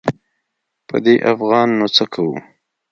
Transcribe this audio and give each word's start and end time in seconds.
په 0.87 0.95
دې 1.05 1.15
افغان 1.31 1.67
نو 1.79 1.87
څه 1.95 2.03
کوو. 2.13 2.35